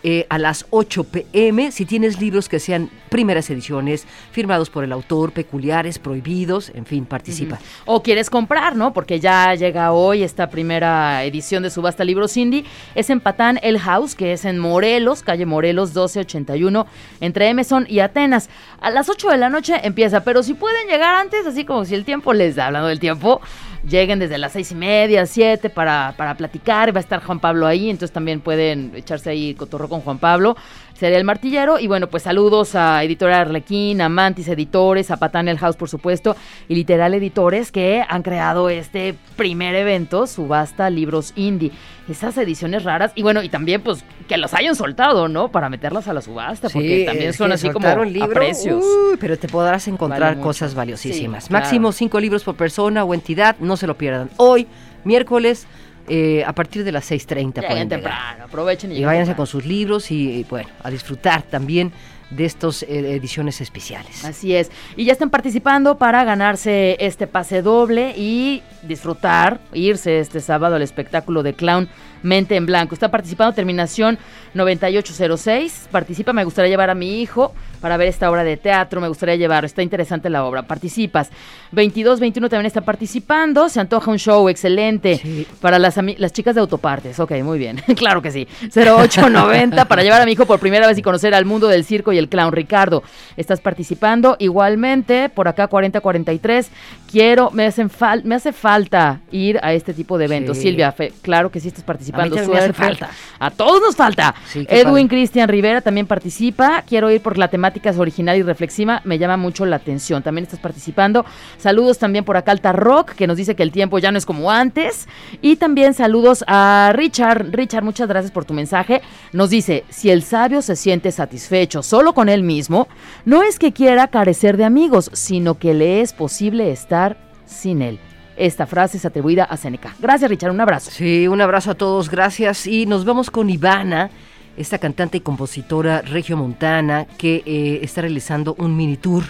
[0.03, 1.73] eh, a las 8 pm.
[1.73, 7.07] Si tienes libros que sean primeras ediciones, firmados por el autor, peculiares, prohibidos, en fin,
[7.07, 7.61] participa.
[7.85, 8.93] O quieres comprar, ¿no?
[8.93, 12.65] Porque ya llega hoy esta primera edición de Subasta Libros Indie.
[12.97, 16.89] Es en Patán El House, que es en Morelos, calle Morelos 1281,
[17.21, 18.51] entre Emerson y Atenas.
[18.81, 21.95] A las 8 de la noche empieza, pero si pueden llegar antes, así como si
[21.95, 23.41] el tiempo les da, hablando del tiempo,
[23.89, 26.95] lleguen desde las seis y media, siete para, para platicar.
[26.95, 30.57] Va a estar Juan Pablo ahí, entonces también pueden echarse ahí cotorro con Juan Pablo.
[30.95, 31.79] Sería el martillero.
[31.79, 35.89] Y bueno, pues saludos a Editorial Arlequín, a Mantis Editores, a Patán El House, por
[35.89, 36.37] supuesto,
[36.69, 41.73] y Literal Editores, que han creado este primer evento, Subasta Libros Indie.
[42.09, 45.49] Esas ediciones raras, y bueno, y también pues que los hayan soltado, ¿no?
[45.49, 48.85] Para meterlas a la subasta, porque también son así como a precios.
[48.85, 51.51] Uy, pero te podrás encontrar cosas valiosísimas.
[51.51, 54.29] Máximo cinco libros por persona o entidad, no se lo pierdan.
[54.37, 54.67] Hoy,
[55.05, 55.67] miércoles,
[56.09, 57.69] eh, a partir de las 6.30.
[57.69, 61.93] Lleguen temprano, aprovechen y, y váyanse con sus libros y, bueno, a disfrutar también
[62.37, 64.25] de estas eh, ediciones especiales.
[64.25, 64.71] Así es.
[64.97, 70.83] Y ya están participando para ganarse este pase doble y disfrutar, irse este sábado al
[70.83, 71.89] espectáculo de clown
[72.25, 72.95] Mente en Blanco.
[72.95, 74.19] Está participando terminación
[74.55, 75.89] 9806.
[75.91, 79.37] Participa, me gustaría llevar a mi hijo para ver esta obra de teatro, me gustaría
[79.37, 80.63] llevar, está interesante la obra.
[80.63, 81.29] Participas.
[81.73, 83.69] 22, 21 también está participando.
[83.69, 87.21] Se antoja un show excelente para las, las chicas de autopartes.
[87.21, 87.77] Ok, muy bien.
[87.97, 88.49] claro que sí.
[88.75, 92.11] 0890 para llevar a mi hijo por primera vez y conocer al mundo del circo
[92.15, 92.53] y el clown.
[92.53, 93.03] Ricardo,
[93.37, 94.37] estás participando.
[94.39, 96.71] Igualmente, por acá 4043.
[97.11, 97.91] Quiero, me, hacen
[98.25, 100.59] me hace falta ir a este tipo de eventos.
[100.59, 102.37] Silvia, claro que sí estás participando.
[102.37, 103.11] A mí falta.
[103.39, 104.35] A todos nos falta.
[104.55, 106.83] Edwin Cristian Rivera también participa.
[106.83, 109.01] Quiero ir por la temática original y reflexiva.
[109.05, 110.23] Me llama mucho la atención.
[110.23, 111.25] También estás participando.
[111.59, 114.27] Saludos también por acá al Rock, que nos dice que el tiempo ya no es
[114.27, 115.07] como antes.
[115.41, 117.51] Y también saludos a Richard.
[117.51, 119.03] Richard, muchas gracias por tu mensaje.
[119.33, 122.89] Nos dice, si el sabio se siente satisfecho solo con él mismo,
[123.25, 127.99] no es que quiera carecer de amigos, sino que le es posible estar sin él.
[128.37, 129.95] Esta frase es atribuida a Seneca.
[130.01, 130.51] Gracias, Richard.
[130.51, 130.91] Un abrazo.
[130.91, 132.11] Sí, un abrazo a todos.
[132.11, 132.67] Gracias.
[132.67, 134.11] Y nos vamos con Ivana,
[134.57, 139.25] esta cantante y compositora regiomontana que eh, está realizando un mini tour.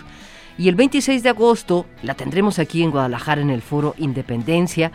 [0.56, 4.92] Y el 26 de agosto la tendremos aquí en Guadalajara en el Foro Independencia.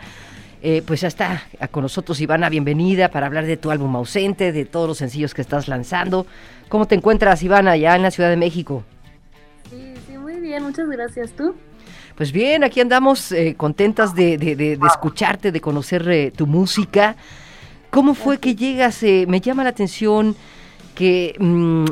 [0.62, 4.66] Eh, pues ya está con nosotros Ivana, bienvenida para hablar de tu álbum ausente, de
[4.66, 6.26] todos los sencillos que estás lanzando.
[6.68, 8.84] ¿Cómo te encuentras, Ivana, ya en la Ciudad de México?
[9.70, 11.32] Sí, sí, muy bien, muchas gracias.
[11.32, 11.54] ¿Tú?
[12.14, 17.16] Pues bien, aquí andamos eh, contentas de, escucharte, de conocer eh, tu música.
[17.88, 19.02] ¿Cómo fue que llegas?
[19.02, 20.36] Me llama la atención
[20.94, 21.86] que mm,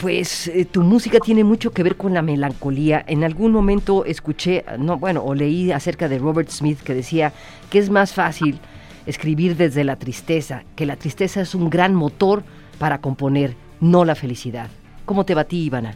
[0.00, 3.04] pues tu música tiene mucho que ver con la melancolía.
[3.06, 7.32] En algún momento escuché, no, bueno, o leí acerca de Robert Smith que decía
[7.70, 8.58] que es más fácil
[9.06, 12.42] escribir desde la tristeza, que la tristeza es un gran motor
[12.78, 14.68] para componer, no la felicidad.
[15.04, 15.94] ¿Cómo te va a ti, Ivana?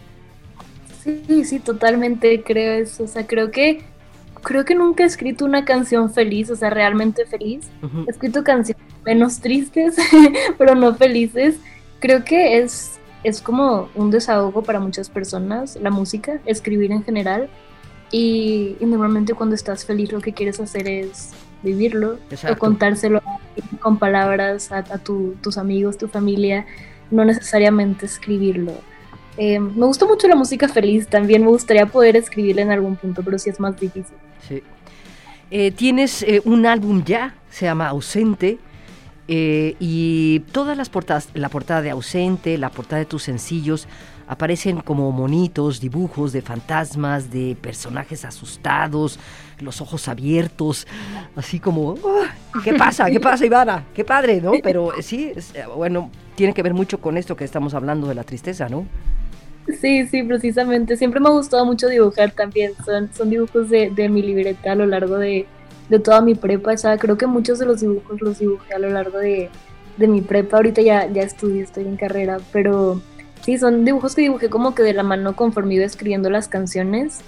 [1.03, 3.05] Sí, sí, totalmente creo eso.
[3.05, 3.83] O sea, creo que
[4.43, 7.71] creo que nunca he escrito una canción feliz, o sea, realmente feliz.
[8.07, 9.97] He escrito canciones menos tristes,
[10.59, 11.57] pero no felices.
[12.01, 17.49] Creo que es, es como un desahogo para muchas personas, la música, escribir en general.
[18.11, 21.33] Y, normalmente cuando estás feliz lo que quieres hacer es
[21.63, 23.21] vivirlo o contárselo
[23.81, 26.67] con palabras a, tus amigos, tu familia,
[27.11, 28.73] no necesariamente escribirlo.
[29.37, 33.23] Eh, me gusta mucho la música feliz, también me gustaría poder escribirla en algún punto,
[33.25, 34.17] pero sí es más difícil.
[34.47, 34.63] Sí.
[35.51, 38.59] Eh, tienes eh, un álbum ya, se llama Ausente,
[39.27, 43.89] y todas las portadas, la portada de Ausente, la portada de tus sencillos,
[44.27, 49.19] aparecen como monitos, dibujos de fantasmas, de personajes asustados,
[49.61, 50.87] los ojos abiertos,
[51.37, 53.11] así como, ah, ¿qué pasa?
[53.11, 53.85] ¿Qué pasa, Ivana?
[53.95, 54.53] Qué padre, ¿no?
[54.63, 55.33] Pero sí,
[55.77, 58.87] bueno, tiene que ver mucho con esto que estamos hablando de la tristeza, ¿no?
[59.81, 60.97] Sí, sí, precisamente.
[60.97, 62.73] Siempre me ha gustado mucho dibujar también.
[62.85, 65.47] Son, son dibujos de, mi libreta a lo largo de,
[65.89, 66.73] de toda mi prepa.
[66.73, 69.51] O sea, creo que muchos de los dibujos los dibujé a lo largo de,
[69.97, 70.57] de mi prepa.
[70.57, 73.01] Ahorita ya, ya estudio, estoy en carrera, pero
[73.43, 77.21] sí, son dibujos que dibujé como que de la mano conforme iba escribiendo las canciones.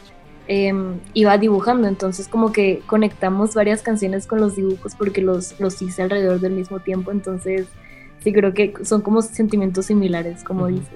[0.48, 5.82] Em, iba dibujando, entonces como que conectamos varias canciones con los dibujos porque los, los
[5.82, 7.66] hice alrededor del mismo tiempo, entonces
[8.22, 10.92] sí creo que son como sentimientos similares, como dice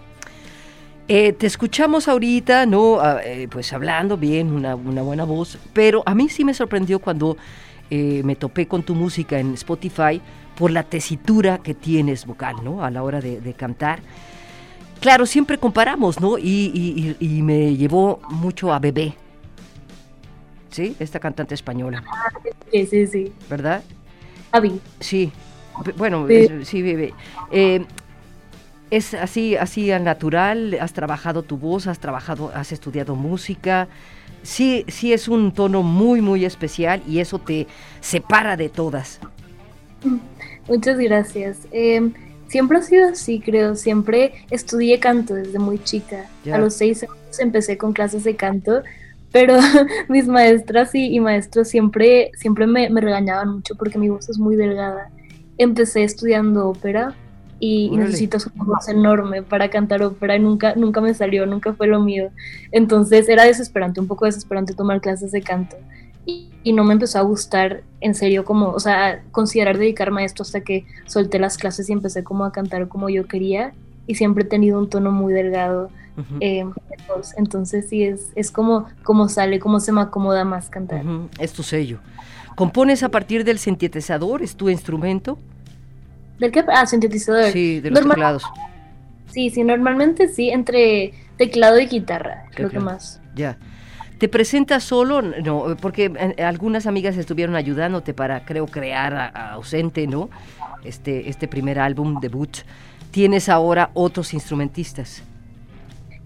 [1.12, 3.00] eh, te escuchamos ahorita, ¿no?
[3.00, 7.36] Ah, eh, pues hablando bien, una, buena voz, pero a mí sí me sorprendió cuando
[7.90, 10.22] eh, me topé con tu música en Spotify
[10.56, 12.84] por la tesitura que tienes vocal, ¿no?
[12.84, 13.98] A la hora de, cantar.
[15.00, 16.38] Claro, siempre comparamos, ¿no?
[16.38, 19.14] Y, me llevó mucho a Bebé,
[20.70, 20.94] ¿sí?
[21.00, 22.04] Esta cantante española.
[22.70, 23.32] Sí, sí, sí.
[23.48, 23.82] ¿Verdad?
[24.52, 24.80] Avi.
[25.00, 25.32] Sí.
[25.96, 26.28] Bueno,
[26.62, 27.14] sí, Bebé.
[28.90, 30.76] ¿Es así, así al natural?
[30.80, 31.86] ¿Has trabajado tu voz?
[31.86, 33.86] ¿Has trabajado, has estudiado música?
[34.42, 37.68] Sí, sí es un tono muy, muy especial y eso te
[38.00, 39.20] separa de todas.
[40.68, 41.58] Muchas gracias.
[41.70, 42.12] Em,
[42.48, 43.76] siempre ha sido así, creo.
[43.76, 46.26] Siempre estudié canto desde muy chica.
[46.52, 48.82] A los seis años empecé con clases de canto,
[49.30, 49.56] pero
[50.08, 54.56] mis maestras y, maestros siempre, siempre me, me regañaban mucho porque mi voz es muy
[54.56, 55.10] delgada.
[55.58, 57.14] Empecé estudiando ópera
[57.60, 61.86] y, necesitas una voz enorme para cantar ópera y nunca, nunca me salió, nunca fue
[61.86, 62.30] lo mío.
[62.72, 65.76] Entonces era desesperante, un poco desesperante tomar clases de canto.
[66.24, 70.42] Y, no me empezó a gustar en serio como, o sea, considerar dedicarme a esto
[70.42, 73.72] hasta que solté las clases y empecé como a cantar como yo quería
[74.06, 75.90] y siempre he tenido un tono muy delgado.
[76.40, 76.66] Eh,
[77.38, 81.02] entonces sí, es, es como, como sale, como se me acomoda más cantar.
[81.38, 81.98] Es tu sello.
[82.56, 84.42] ¿Compones a partir del sintetizador?
[84.42, 85.38] ¿Es tu instrumento?
[86.40, 86.64] ¿Del qué?
[86.68, 87.52] Ah, sintetizador.
[87.52, 88.44] Sí, de los teclados.
[89.30, 93.20] Sí, sí, normalmente sí, entre teclado y guitarra, creo que más.
[93.34, 93.56] Ya.
[94.18, 95.22] ¿Te presentas solo?
[95.22, 100.28] No, porque eh, algunas amigas estuvieron ayudándote para, creo, crear a, Ausente, ¿no?
[100.84, 102.58] Este, este primer álbum, debut.
[103.10, 105.22] ¿Tienes ahora otros instrumentistas?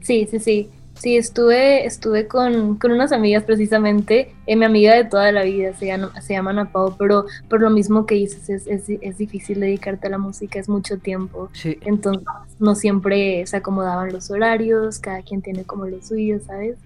[0.00, 0.70] Sí, sí, sí.
[0.94, 5.87] Sí, estuve, estuve con, unas amigas precisamente, eh, mi amiga de toda la vida, se,
[5.87, 10.11] llama, se llaman Pau, pero por lo mismo que dices, es, es, difícil dedicarte a
[10.11, 11.50] la música, es mucho tiempo.
[11.64, 12.24] Entonces,
[12.61, 16.76] no siempre se acomodaban los horarios, cada quien tiene como lo suyo, ¿sabes?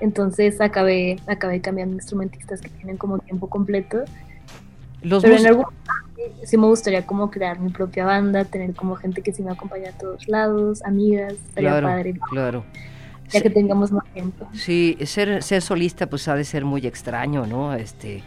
[0.00, 4.04] Entonces acabé, acabé cambiando instrumentistas que tienen como tiempo completo.
[5.02, 5.66] Los pero en algún
[6.42, 9.90] sí me gustaría como crear mi propia banda, tener como gente que sí me acompaña
[9.90, 12.14] a todos lados, amigas, estaría claro, padre.
[12.30, 12.64] Claro
[13.30, 14.48] ya que tengamos más tiempo.
[14.52, 17.74] Sí, ser, ser solista pues ha de ser muy extraño, ¿no?
[17.74, 18.22] Este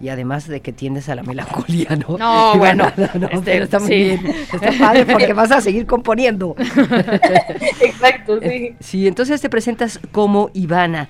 [0.00, 2.18] y además de que tiendes a la melancolía, ¿no?
[2.18, 6.54] No, bueno, no, este, está muy bien, está padre porque vas a seguir componiendo.
[7.80, 8.76] Exacto, sí.
[8.80, 11.08] Sí, entonces te presentas como Ivana.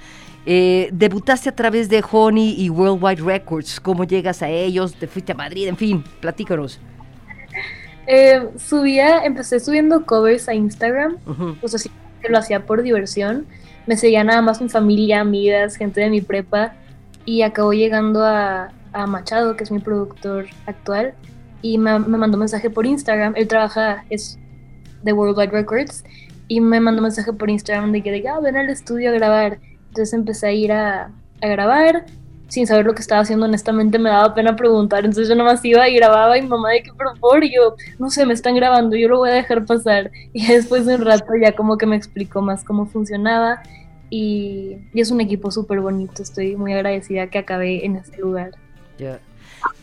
[0.49, 3.81] Eh, debutaste a través de Honey y Worldwide Records.
[3.81, 4.95] ¿Cómo llegas a ellos?
[4.95, 5.67] ¿Te fuiste a Madrid?
[5.67, 6.79] En fin, platícanos.
[8.07, 11.17] Eh, subía, empecé subiendo covers a Instagram,
[11.61, 11.91] pues así
[12.29, 13.47] lo hacía por diversión.
[13.87, 16.75] Me seguía nada más mi familia, amigas, gente de mi prepa
[17.27, 18.73] y acabó llegando a,
[19.09, 21.12] Machado, que es mi productor actual,
[21.61, 23.35] y me, mandó mensaje por Instagram.
[23.37, 24.39] Él trabaja, es
[25.03, 26.03] de Worldwide Records,
[26.49, 29.59] y me mandó mensaje por Instagram de que, de, ah, ven al estudio a grabar.
[29.89, 31.11] Entonces empecé a ir a,
[31.43, 32.07] a grabar,
[32.49, 35.89] sin saber lo que estaba haciendo, honestamente me daba pena preguntar, entonces yo nomás iba
[35.89, 38.97] y grababa y mamá de que por favor, y yo, no sé, me están grabando,
[38.97, 40.11] yo lo voy a dejar pasar.
[40.33, 43.63] Y después de un rato ya como que me explicó más cómo funcionaba
[44.11, 48.53] y, es un equipo súper bonito, estoy muy agradecida que acabé en ese lugar.
[48.99, 49.19] Ya.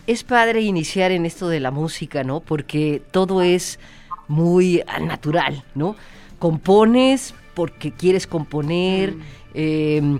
[0.07, 2.39] Es padre iniciar en esto de la música, ¿no?
[2.39, 3.79] Porque todo es
[4.27, 5.95] muy natural, ¿no?
[6.39, 9.13] Compones porque quieres componer.
[9.13, 9.21] Mm.
[9.55, 10.19] Eh,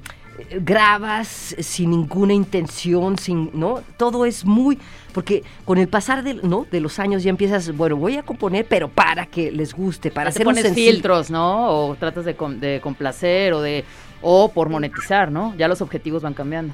[0.61, 3.81] grabas sin ninguna intención, sin, ¿no?
[3.97, 4.79] Todo es muy,
[5.13, 6.65] porque con el pasar de, ¿no?
[6.69, 10.29] de los años ya empiezas, bueno, voy a componer, pero para que les guste, para
[10.29, 11.69] hacer pones filtros, ¿no?
[11.69, 13.83] O tratas de, de complacer o de,
[14.21, 15.55] o por monetizar, ¿no?
[15.57, 16.73] Ya los objetivos van cambiando.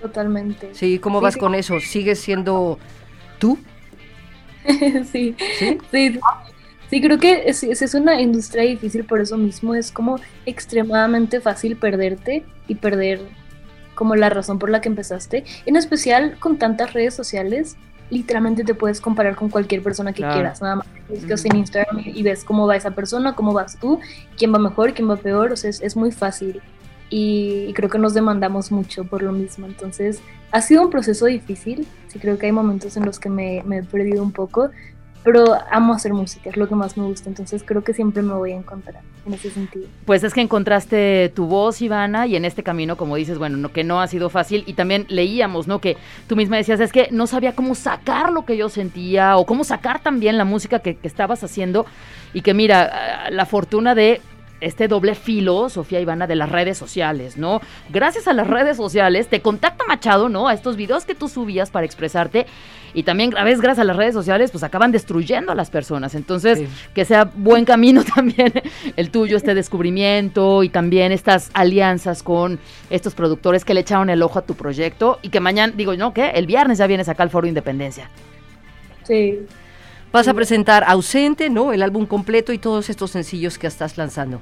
[0.00, 0.74] Totalmente.
[0.74, 1.80] Sí, ¿cómo vas con eso?
[1.80, 2.78] ¿Sigues siendo
[3.38, 3.58] tú?
[5.12, 6.20] sí, sí, sí,
[6.94, 9.74] Sí, creo que es, es, una industria difícil por eso mismo.
[9.74, 13.20] Es como extremadamente fácil perderte y perder
[13.96, 15.42] como la razón por la que empezaste.
[15.66, 17.76] En especial con tantas redes sociales,
[18.10, 20.62] literalmente te puedes comparar con cualquier persona que quieras.
[20.62, 23.98] Nada más buscas en Instagram y, ves cómo va esa persona, cómo vas tú,
[24.38, 25.50] quién va mejor, quién va peor.
[25.50, 26.62] O sea, es, muy fácil.
[27.10, 29.66] Y, creo que nos demandamos mucho por lo mismo.
[29.66, 30.20] Entonces,
[30.52, 31.88] ha sido un proceso difícil.
[32.06, 34.70] Sí, creo que hay momentos en los que me, me he perdido un poco
[35.24, 38.34] pero amo hacer música, es lo que más me gusta, entonces creo que siempre me
[38.34, 39.86] voy a encontrar en ese sentido.
[40.04, 43.72] Pues es que encontraste tu voz, Ivana, y en este camino, como dices, bueno, no,
[43.72, 45.80] que no ha sido fácil, y también leíamos, ¿no?
[45.80, 45.96] Que
[46.28, 49.64] tú misma decías, es que no sabía cómo sacar lo que yo sentía, o cómo
[49.64, 51.86] sacar también la música que, que estabas haciendo,
[52.34, 54.20] y que mira, la fortuna de
[54.64, 57.60] este doble filo, Sofía Ivana, de las redes sociales, ¿no?
[57.90, 60.48] Gracias a las redes sociales te contacta Machado, ¿no?
[60.48, 62.46] A estos videos que tú subías para expresarte
[62.94, 66.14] y también a veces gracias a las redes sociales pues acaban destruyendo a las personas.
[66.14, 66.62] Entonces,
[66.94, 68.52] que sea buen camino también
[68.96, 72.58] el tuyo, este descubrimiento y también estas alianzas con
[72.90, 76.14] estos productores que le echaron el ojo a tu proyecto y que mañana, digo, ¿no?
[76.14, 76.30] ¿Qué?
[76.30, 78.08] El viernes ya vienes acá al Foro Independencia.
[79.02, 79.40] Sí.
[80.14, 81.72] Vas a presentar Ausente, ¿no?
[81.72, 84.40] El álbum completo y todos estos sencillos que estás lanzando.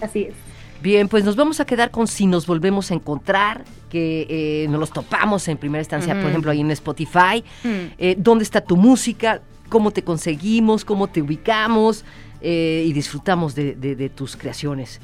[0.00, 0.34] Así es.
[0.82, 4.80] Bien, pues nos vamos a quedar con si nos volvemos a encontrar, que eh, nos
[4.80, 7.44] los topamos en primera instancia, por ejemplo, ahí en Spotify.
[7.62, 7.68] Mm.
[7.96, 9.40] Eh, ¿Dónde está tu música?
[9.68, 10.84] ¿Cómo te conseguimos?
[10.84, 12.04] ¿Cómo te ubicamos?
[12.40, 15.00] Eh, y disfrutamos de, tus creaciones.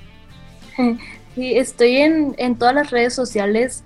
[1.36, 3.82] Sí, estoy en, en, todas las redes sociales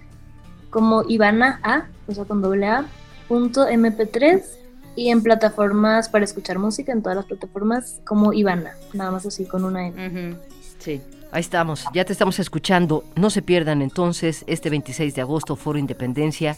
[0.69, 2.85] como Ivana A, o sea, con doble A,
[3.27, 4.58] punto MP3
[4.99, 9.45] y en plataformas para escuchar música, en todas las plataformas como Ivana, nada más así
[9.45, 10.37] con una N.
[10.79, 11.01] Sí.
[11.31, 13.05] Ahí estamos, ya te estamos escuchando.
[13.15, 16.57] No se pierdan entonces este 26 de agosto, Foro Independencia.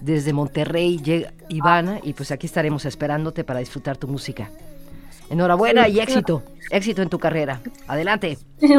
[0.00, 4.50] Desde Monterrey llega Ivana y pues aquí estaremos esperándote para disfrutar tu música.
[5.30, 7.60] Enhorabuena y éxito, éxito en tu carrera.
[7.86, 8.38] Adelante.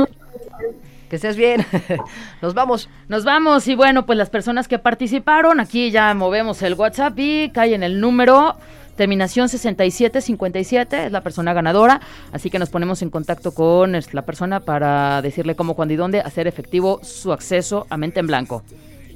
[1.09, 1.65] Que estés bien.
[2.41, 2.89] Nos vamos.
[3.07, 3.65] Nos vamos.
[3.69, 8.01] Y bueno, pues las personas que participaron, aquí ya movemos el WhatsApp y caen el
[8.01, 8.57] número
[8.97, 14.59] Terminación 6757 es la persona ganadora, así que nos ponemos en contacto con la persona
[14.61, 18.63] para decirle cómo, cuándo y dónde hacer efectivo su acceso a mente en blanco.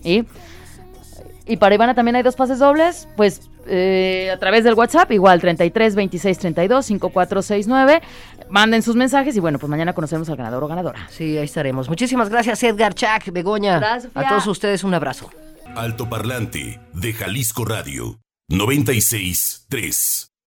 [0.04, 0.24] Y,
[1.48, 5.42] y para Ivana también hay dos pases dobles, pues eh, a través del WhatsApp, igual
[5.42, 8.02] 33 26 32 5469.
[8.50, 11.08] Manden sus mensajes y bueno, pues mañana conocemos al ganador o ganadora.
[11.10, 11.90] Sí, ahí estaremos.
[11.90, 13.80] Muchísimas gracias, Edgar Chac, Begoña.
[13.80, 15.30] Gracias, a todos ustedes un abrazo.
[15.76, 18.20] Alto Parlante de Jalisco Radio
[18.52, 20.31] 96 3.